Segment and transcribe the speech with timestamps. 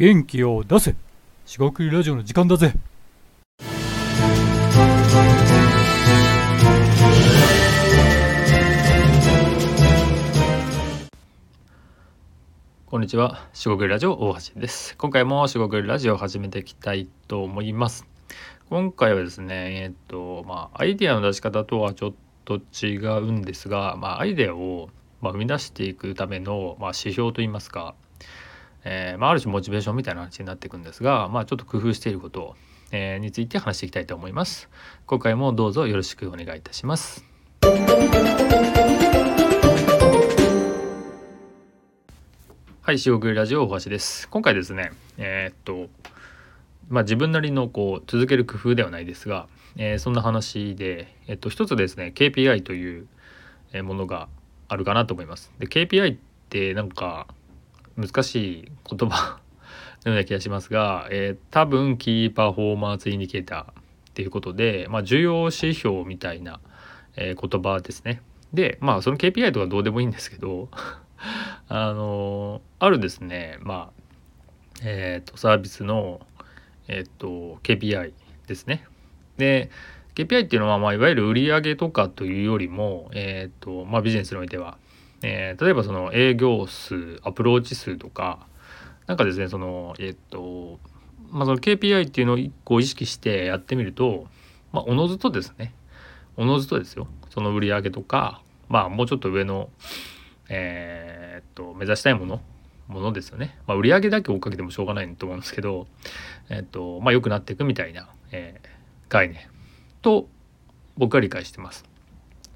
[0.00, 0.96] 元気を出せ。
[1.44, 2.72] 四国ラジオの時間だぜ。
[12.86, 13.46] こんにちは。
[13.52, 14.96] 四国ラジオ大橋です。
[14.96, 18.06] 今回も四国ラジオを始めていきたいと思います。
[18.70, 22.12] 今回はですねえっとまあアイデアの出し方とはちょっ
[22.46, 24.88] と違うんですがまあアイデアを
[25.20, 27.94] まあ、生み出していくための、まあ、指標といいますか、
[28.84, 32.56] えーまあ、ある種モチベーションみたいな話になっていくんですが、まあ、ちょっと工夫していること、
[32.92, 34.68] えー、について話していきたいと思います。
[35.06, 37.24] 今回もどうぞよろしくお願いいたします。
[42.82, 44.28] はい、四国ラジオ大橋です。
[44.28, 45.88] 今回ですね、えー、っと、
[46.88, 53.06] まあ自分なりのこう続ける工夫ではないですが、えー、そんな話で、えっと一つですね、KPI という
[53.84, 54.28] ものが
[54.66, 55.52] あるかなと思います。
[55.58, 57.28] で KPI ってなんか
[58.00, 59.38] 難しい言葉
[60.04, 63.74] のような気がしますが、えー、多分 Key Performance Indicator っ
[64.14, 66.60] ていうことで、まあ、重要指標みたいな、
[67.16, 68.22] えー、言葉ですね。
[68.52, 70.68] でまあその KPI とかどうでもいいんですけど
[71.68, 76.20] あのあるですねまあえっ、ー、とサービスの
[76.88, 78.12] えっ、と KPI
[78.48, 78.84] ですね。
[79.36, 79.70] で
[80.14, 84.76] KPI っていうのは、まあ、いわゆる売上とかというよりも、え、ー、と、まあ、ビジネスにおいては、
[85.22, 88.46] えー、例えばその営業数、アプローチ数とか、
[89.06, 90.78] なんかですね、その、えっ、と、
[91.30, 94.26] まあ、その KPI っていうのを一個意識してやってみると、
[94.72, 95.74] まあ、おのずとですね、
[96.36, 99.68] おのずとですよ、その売り上げとか、まあ、もうちょっと上の、
[100.48, 102.40] えっと、目指したいもの、
[102.88, 103.56] ものですよね。
[103.66, 105.86] まあ、売り上げだけ追っかけてもしょうがないと思うんですけど、
[106.48, 108.68] えっと、まあ、良くなっていくみたいな、えー、
[109.08, 109.40] 概念
[110.02, 110.28] と
[110.96, 111.84] 僕は理解してます。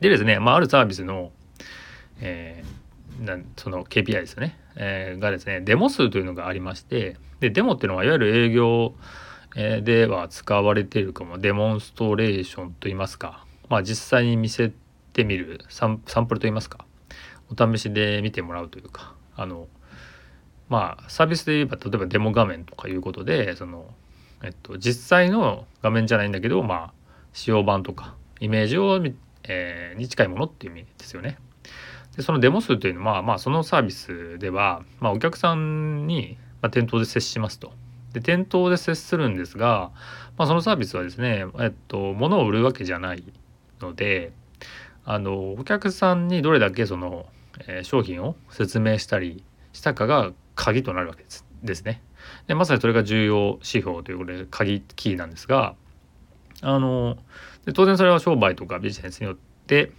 [0.00, 1.32] でですね、まあ、あるサービスの、
[2.20, 8.94] えー、なその KPI ですよね、えー、がですねデモ数というのがありましてでデモっていうのはいわゆる営業
[9.54, 14.72] では使われているかもデモンストレーションといいますか、まあ、実際に見せ
[15.12, 16.84] てみるサンプルといいますか。
[17.48, 19.68] お試しで見てもらうというかあの
[20.68, 23.86] まあサービスで言えば例えばデモ画面とかいうことでその、
[24.42, 26.92] えっと、実際の画面じゃないんだけどまあ
[27.32, 29.00] 使用版とかイメージを、
[29.44, 31.38] えー、に近いものっていう意味ですよね。
[32.16, 37.72] でそのデモ数というのは、まあ、そのサービスでは、まあ、お客さんに、まあ、店頭で接しますと。
[38.12, 39.90] で店頭で接するんですが、
[40.38, 43.22] まあ、そのサービスはですね、えっと、物を売るわけじゃない
[43.80, 44.32] ので
[45.04, 47.26] あのお客さんにどれだけその、
[47.68, 49.44] え、商品を説明したり
[49.74, 52.02] したかが鍵となるわけですですね。
[52.46, 55.74] でまさにそれが重要指標ということで鍵キーなんですが
[56.62, 57.16] あの
[57.66, 59.92] で当然それは商売とかビジネスによって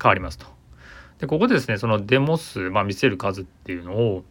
[0.00, 0.55] 変わりますと。
[1.18, 4.24] でここでですねそのデモ数、まあ、見せる数っていうのを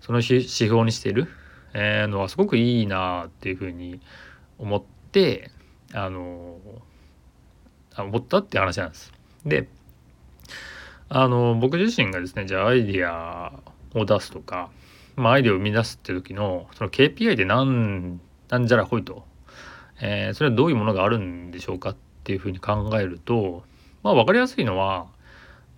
[0.00, 1.28] その指標にしている、
[1.74, 4.00] え、のはすごくいいなっていうふうに
[4.58, 4.82] 思っ
[5.12, 5.50] て
[5.92, 6.58] あの
[7.96, 9.12] 思ったって話なんです。
[9.44, 9.68] で
[11.08, 13.52] あの僕自身がですねじゃあアイディア
[13.94, 14.70] を出すとか、
[15.16, 18.20] まあ、アイディアを生み出すって時のその KPI で何
[18.50, 19.24] なんじゃらほいと
[20.00, 23.64] えー、それはどういうものがあるんでしょうかっていうふうに考えると
[24.02, 25.06] まあ分かりやすいのは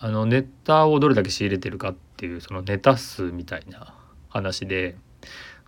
[0.01, 3.95] あのネタをどれだけ仕入れてるかっていうそのネタ数みたいな
[4.31, 4.97] 話で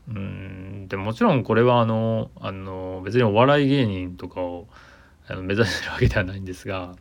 [0.09, 4.67] うんでもちろんこれはあのあの別にお笑い芸人とかを
[5.29, 6.95] あの目指してるわけではないんですが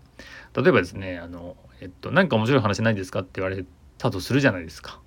[0.56, 3.66] 例えばですねあの、えっと、何か面白い話ないですかって言われ
[3.98, 5.00] たとするじゃないですか。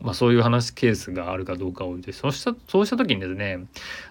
[0.00, 3.60] まあ、そういう話ケースがあるかどうかを置いてそうしたそうした時にですね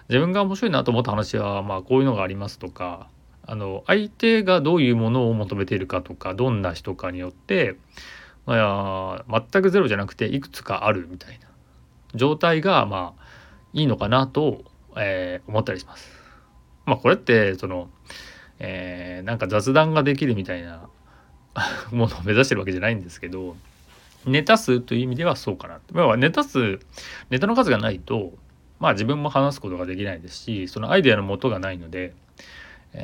[0.08, 3.08] 自分が面白いなと思った話はまあこういうのがありますとか
[3.52, 7.76] あの相手がどういうものを求めているかとかどんな人かによって、
[8.46, 11.48] まあ、全くゼロじゃなくていくつかあるみたいな
[12.14, 13.22] 状態がまあ
[13.74, 14.64] いいのかなと、
[14.96, 16.10] えー、思ったりします。
[16.86, 17.90] まあ、これってその、
[18.58, 20.88] えー、なんか雑談ができるみたいな
[21.92, 23.54] ものを目指してるわけじゃないんですけど
[24.24, 25.78] ネタ数という意味ではそうかな。
[25.94, 26.80] 要はネタ数、
[27.28, 28.32] ネタの数がないと、
[28.80, 32.14] まあ自分も話すことができないですし、そのアイデアの元がないので、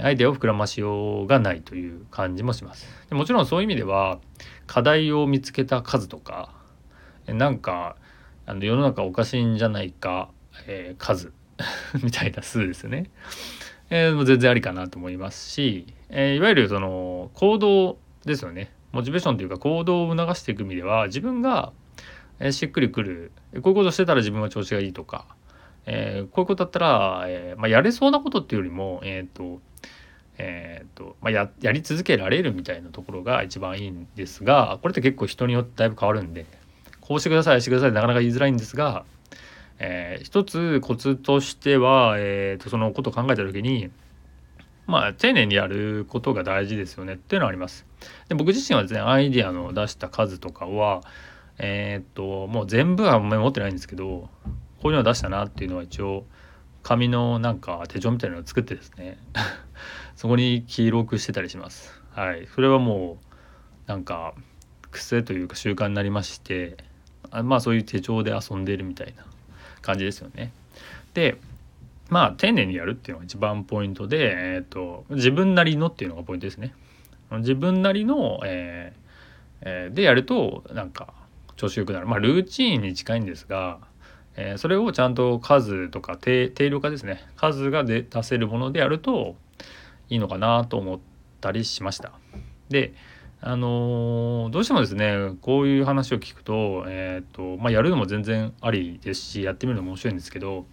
[0.02, 2.86] アイデアを膨らましようがないという感じもします。
[3.08, 4.18] でもちろんそういう意味では、
[4.66, 6.52] 課題を見つけた数とか、
[7.26, 7.96] なんか、
[8.46, 10.30] あの世の中おかしいんじゃないか、
[10.66, 11.32] えー、数
[12.02, 13.10] みたいな数ですね。
[13.90, 18.70] えー、全然ありかなと思いますし、えー、いわゆるその行動ですよね。
[18.92, 21.72] モチベーションというか行動を促していく意味では自分が
[22.50, 25.26] しっくりくるこういうことしてたら自分は調子がいいとか、
[25.86, 29.60] えー、こういうことだったら、えーまあ、やれそうなことっていうよりも、えっ、ー、と
[30.38, 36.46] えーとまあや、やり続けられるみたいなところが一番いいんですがこれって結構人によってだいぶ変わるんで
[37.00, 39.04] こうしてくださいしてくださいなかなか言いづらいんですが、
[39.78, 43.90] えー、一つコツとしては、えーと、そのことを考えた時に
[44.86, 47.84] まあ丁寧にやることが大事ですよねっていうのはあります。
[48.28, 51.02] で僕自身はですねアイディアの出した数とかは
[51.58, 54.30] えっ、ともう全部はメモってないんですけど
[54.80, 56.24] こういうのを出したなっていうのは一応
[56.82, 59.18] 紙のなんか手帳みたいなのを作ってですね
[60.16, 62.00] そこに記録してたりします。
[62.12, 63.18] はい、それはも
[63.86, 64.34] うなんか
[64.90, 66.76] 癖というか習慣になりまして
[67.30, 69.24] あまあそういう手帳で遊んでるみたいな
[69.82, 70.52] 感じですよね。
[71.14, 71.36] で
[72.08, 76.74] まあ丁寧にやるっていうのが一番ポイントで、えーと、自分なりのっていうのがポイントですね。
[77.30, 78.98] 自分なりの、えー
[79.60, 81.12] えー、でやるとなんか
[81.56, 83.78] 調子よくなるまあルーチンに近いんですが、
[84.40, 89.34] えー、それをちゃんと数とか定量化ですね数がで出せるものでやると
[90.08, 90.98] いいのかなと思っ
[91.40, 92.12] たりしました。
[92.68, 92.94] で
[93.40, 100.66] あのー、どうしてもですねこういう話を聞くと,、えーとまあ、やるのも全然ありですしやってみるのも面白いんですけど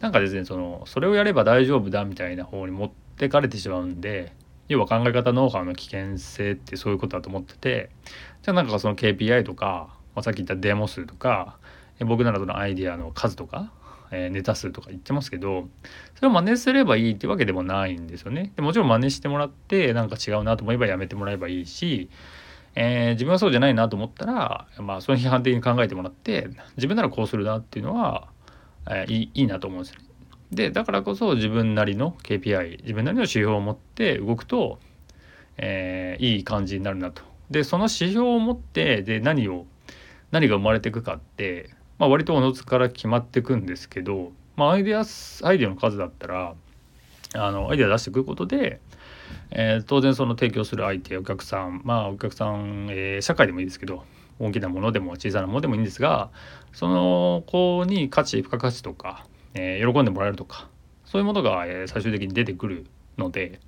[0.00, 4.32] なんかですねそのそれをやれば大丈夫だみたいな方に持ってかれてしまうんで
[4.68, 7.90] 要は考え方ノウハウの危険性ってそういうことだと思ってて
[8.42, 11.57] じゃあなんかその KPI とか、まあ、さっき言ったデモ数とか
[12.04, 13.72] 僕ならそのアイディアの数とか
[14.10, 15.68] えー、ネタ数とか言ってますけど
[16.16, 18.52] それを真似すればいいってわけでもないんですよね。
[18.56, 22.08] でもちろん真似してもらってなんか違うなと思えばやめてもらえばいいし、
[22.74, 28.28] えー、自分はそうじゃないなと思ったらまあその批判的に考えてもらって自分ならこうするなっていうのは、
[28.88, 30.08] えー、いいいなと思うんですよね。
[30.50, 34.78] でだからこそ自分なりの KPI 自分なりの指標を持って動くと、
[35.58, 37.22] えー、いい感じになるなと。
[37.50, 39.66] でその指標を持ってで何を
[40.30, 45.04] 何が生まれていくかってまあ、割とおのずから決まっていくんですけど、まあ、アイデア
[45.42, 46.54] アイデアの数だったら
[47.34, 48.80] あのアイデア出してくることで、
[49.50, 54.04] えー、当然その提供する相手お客さんまあお客さん、えー、社会でもいいですけど
[54.38, 56.30] 大きなものでも小さなものでもいいんですが
[56.72, 60.68] その子に価値付加価値とか、えー、喜んでもらえるとか
[61.04, 62.84] そういうものが、え最終的に出てくる
[63.16, 63.60] ので、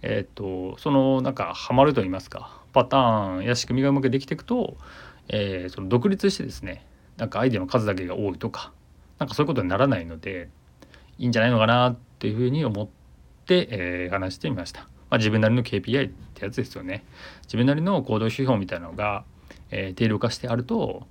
[0.00, 4.78] えっとそのなんかハマると言いますかパターンや仕組みがうまくできていくと、
[5.28, 6.86] えその独立してですね
[7.18, 8.72] なんかアイデアの数だけが多いとか
[9.18, 10.48] なんかそういうことにならないので
[11.18, 12.88] いいんじゃないのかなっていうふうに思っ
[13.44, 14.82] て、えー、話してみました。
[15.10, 17.04] まあ、自分なりの KPI ってやつですよね。
[17.44, 19.24] 自分なりの行動指標みたいなのが、
[19.70, 21.06] えー、定量化してあると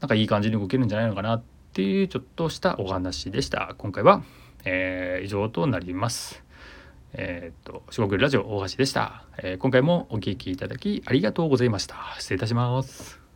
[0.00, 3.74] なんかいい感じに動けるんじゃないのかなっていうちょっとしたお話でした。
[3.78, 4.22] 今回は、
[4.64, 6.44] えー、以上となります。
[7.14, 11.96] えー、っと四国ラジオ大橋でした、え、今回もお聴きいただきありがとうございました。
[12.18, 13.27] 失礼いたします。